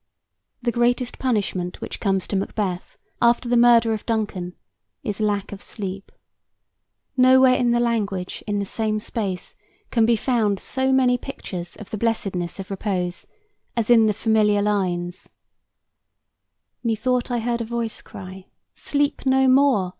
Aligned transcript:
The 0.63 0.71
greatest 0.71 1.19
punishment 1.19 1.79
which 1.79 1.99
comes 1.99 2.25
to 2.25 2.35
Macbeth 2.35 2.97
after 3.21 3.47
the 3.47 3.55
murder 3.55 3.93
of 3.93 4.03
Duncan 4.07 4.55
is 5.03 5.19
lack 5.21 5.51
of 5.51 5.61
sleep. 5.61 6.11
Nowhere 7.15 7.53
in 7.53 7.69
the 7.69 7.79
language, 7.79 8.43
in 8.47 8.57
the 8.57 8.65
same 8.65 8.99
space, 8.99 9.53
can 9.91 10.07
be 10.07 10.15
found 10.15 10.57
so 10.59 10.91
many 10.91 11.19
pictures 11.19 11.75
of 11.75 11.91
the 11.91 11.99
blessedness 11.99 12.59
of 12.59 12.71
repose 12.71 13.27
as 13.77 13.91
in 13.91 14.07
the 14.07 14.13
familiar 14.15 14.63
lines: 14.63 15.29
"Methought 16.83 17.29
I 17.29 17.37
heard 17.37 17.61
a 17.61 17.63
voice 17.65 18.01
cry, 18.01 18.47
'Sleep 18.73 19.27
no 19.27 19.47
more! 19.47 19.89